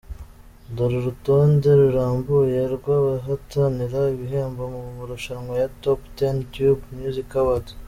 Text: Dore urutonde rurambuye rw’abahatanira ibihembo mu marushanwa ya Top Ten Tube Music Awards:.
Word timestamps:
Dore 0.75 0.95
urutonde 1.01 1.69
rurambuye 1.79 2.59
rw’abahatanira 2.75 3.99
ibihembo 4.15 4.63
mu 4.73 4.81
marushanwa 4.97 5.53
ya 5.61 5.69
Top 5.83 5.99
Ten 6.17 6.35
Tube 6.53 6.81
Music 6.99 7.29
Awards:. 7.41 7.71